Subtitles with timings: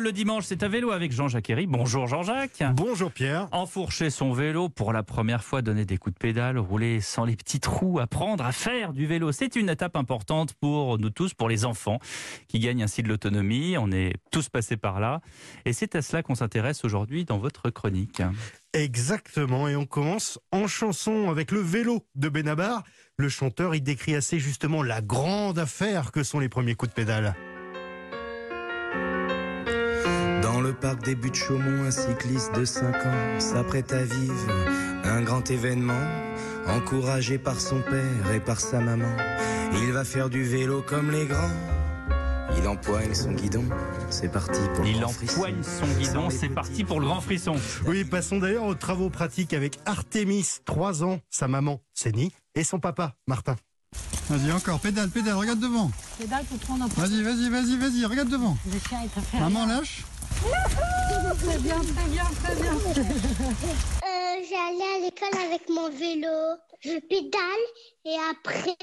[0.00, 1.66] le dimanche, c'est à vélo avec Jean-Jacques Herry.
[1.66, 2.62] Bonjour Jean-Jacques.
[2.74, 3.48] Bonjour Pierre.
[3.52, 7.36] Enfourcher son vélo pour la première fois, donner des coups de pédale, rouler sans les
[7.36, 9.32] petits trous, apprendre à faire du vélo.
[9.32, 11.98] C'est une étape importante pour nous tous, pour les enfants
[12.48, 13.76] qui gagnent ainsi de l'autonomie.
[13.78, 15.20] On est tous passés par là.
[15.64, 18.22] Et c'est à cela qu'on s'intéresse aujourd'hui dans votre chronique.
[18.72, 22.82] Exactement, et on commence en chanson avec le vélo de Benabar.
[23.16, 26.94] Le chanteur, il décrit assez justement la grande affaire que sont les premiers coups de
[26.94, 27.34] pédale.
[30.80, 34.34] Parc des buts de Chaumont, un cycliste de 5 ans s'apprête à vivre
[35.04, 36.00] un grand événement.
[36.68, 39.16] Encouragé par son père et par sa maman,
[39.74, 41.50] il va faire du vélo comme les grands.
[42.58, 43.64] Il empoigne son guidon,
[44.10, 45.36] c'est parti pour le Il grand frisson.
[45.40, 47.54] empoigne son guidon, c'est parti pour le grand frisson.
[47.86, 52.80] Oui, passons d'ailleurs aux travaux pratiques avec Artemis, 3 ans, sa maman, Sénie, et son
[52.80, 53.54] papa, Martin.
[54.28, 55.90] Vas-y, encore, pédale, pédale, regarde devant.
[56.18, 58.56] Pédale pour prendre un peu Vas-y, vas-y, vas-y, vas-y, regarde devant.
[58.66, 58.98] de chien
[59.30, 59.40] faire.
[59.40, 60.04] Maman lâche.
[60.36, 62.72] Très bien, très bien, très bien.
[62.72, 66.56] Euh, J'allais à l'école avec mon vélo.
[66.82, 67.40] Je pédale
[68.04, 68.74] et après,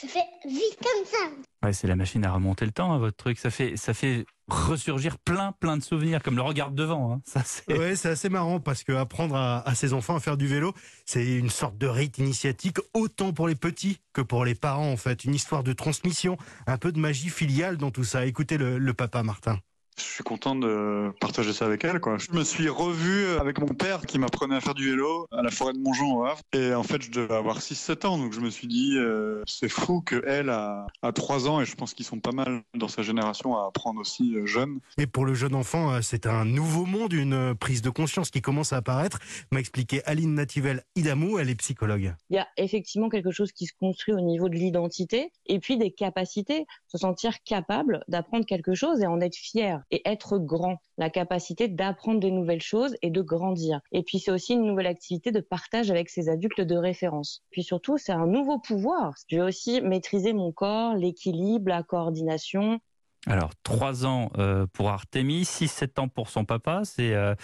[0.00, 1.66] je fais vite comme ça.
[1.66, 3.38] Ouais, c'est la machine à remonter le temps, hein, votre truc.
[3.38, 7.12] Ça fait, ça fait ressurgir plein, plein de souvenirs, comme le regard devant.
[7.14, 7.20] hein.
[7.24, 7.76] Ça, c'est...
[7.76, 10.72] Ouais, c'est assez marrant parce que apprendre à, à ses enfants à faire du vélo,
[11.04, 14.96] c'est une sorte de rite initiatique, autant pour les petits que pour les parents en
[14.96, 15.24] fait.
[15.24, 18.24] Une histoire de transmission, un peu de magie filiale dans tout ça.
[18.24, 19.58] Écoutez le, le papa Martin.
[19.98, 22.00] Je suis content de partager ça avec elle.
[22.00, 22.16] Quoi.
[22.18, 25.50] Je me suis revu avec mon père qui m'apprenait à faire du vélo à la
[25.50, 26.40] forêt de Montjean au Havre.
[26.52, 28.18] Et en fait, je devais avoir 6-7 ans.
[28.18, 31.60] Donc je me suis dit, euh, c'est fou qu'elle a, a 3 ans.
[31.60, 34.80] Et je pense qu'ils sont pas mal dans sa génération à apprendre aussi euh, jeune.
[34.98, 38.40] Et pour le jeune enfant, euh, c'est un nouveau monde, une prise de conscience qui
[38.40, 39.18] commence à apparaître,
[39.50, 42.14] m'a expliqué Aline Nativel Idamou, elle est psychologue.
[42.30, 45.76] il y a effectivement quelque chose qui se construit au niveau de l'identité et puis
[45.76, 50.76] des capacités, se sentir capable d'apprendre quelque chose et en être fier et être grand,
[50.98, 53.80] la capacité d'apprendre de nouvelles choses et de grandir.
[53.92, 57.42] Et puis c'est aussi une nouvelle activité de partage avec ses adultes de référence.
[57.50, 59.14] Puis surtout, c'est un nouveau pouvoir.
[59.28, 62.80] Je vais aussi maîtriser mon corps, l'équilibre, la coordination,
[63.28, 66.80] Alors, 3 ans euh, pour Artemis, 6-7 ans pour son papa.
[66.84, 67.34] C'est euh,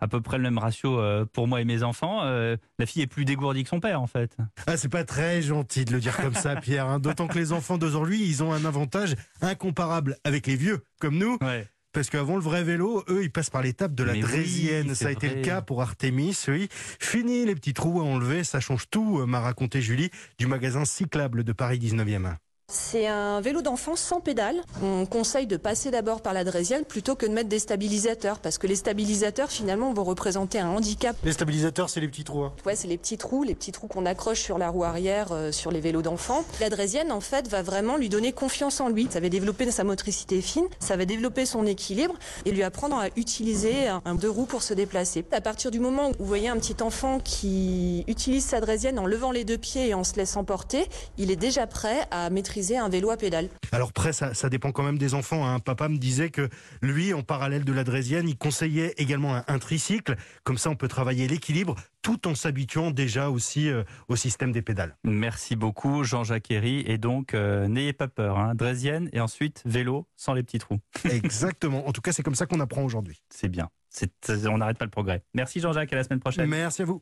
[0.00, 2.24] à peu près le même ratio euh, pour moi et mes enfants.
[2.24, 4.36] Euh, la fille est plus dégourdie que son père, en fait.
[4.66, 6.86] Ah, c'est pas très gentil de le dire comme ça, Pierre.
[6.88, 6.98] hein.
[6.98, 11.38] D'autant que les enfants d'aujourd'hui, ils ont un avantage incomparable avec les vieux, comme nous.
[11.40, 11.68] Ouais.
[11.98, 14.94] Parce qu'avant le vrai vélo, eux, ils passent par l'étape de la Mais draisienne.
[14.94, 16.68] ça a été le cas pour Artemis, oui.
[17.00, 20.08] Fini les petits trous à enlever, ça change tout, euh, m'a raconté Julie,
[20.38, 22.36] du magasin Cyclable de Paris 19e.
[22.70, 24.56] C'est un vélo d'enfant sans pédale.
[24.82, 28.58] On conseille de passer d'abord par la draisienne plutôt que de mettre des stabilisateurs parce
[28.58, 31.16] que les stabilisateurs finalement vont représenter un handicap.
[31.24, 32.42] Les stabilisateurs, c'est les petits trous.
[32.44, 32.52] hein.
[32.66, 35.50] Ouais, c'est les petits trous, les petits trous qu'on accroche sur la roue arrière euh,
[35.50, 36.44] sur les vélos d'enfants.
[36.60, 39.08] La draisienne en fait va vraiment lui donner confiance en lui.
[39.10, 43.06] Ça va développer sa motricité fine, ça va développer son équilibre et lui apprendre à
[43.16, 45.24] utiliser un, un deux roues pour se déplacer.
[45.32, 49.06] À partir du moment où vous voyez un petit enfant qui utilise sa draisienne en
[49.06, 50.86] levant les deux pieds et en se laissant porter,
[51.16, 53.48] il est déjà prêt à maîtriser un vélo à pédale.
[53.72, 55.46] Alors après, ça, ça dépend quand même des enfants.
[55.48, 55.58] hein.
[55.60, 56.48] Papa me disait que
[56.82, 60.16] lui, en parallèle de la draisienne, il conseillait également un, un tricycle.
[60.44, 64.62] Comme ça, on peut travailler l'équilibre tout en s'habituant déjà aussi euh, au système des
[64.62, 64.96] pédales.
[65.04, 66.82] Merci beaucoup, Jean-Jacques Herry.
[66.86, 68.38] Et donc, euh, n'ayez pas peur.
[68.38, 68.54] Hein.
[68.54, 70.78] Draisienne et ensuite vélo sans les petits trous.
[71.10, 71.86] Exactement.
[71.86, 73.20] En tout cas, c'est comme ça qu'on apprend aujourd'hui.
[73.30, 73.68] C'est bien.
[73.90, 74.12] C'est-
[74.48, 75.22] On n'arrête pas le progrès.
[75.34, 75.92] Merci, Jean-Jacques.
[75.92, 76.46] À la semaine prochaine.
[76.48, 76.96] Merci à vous.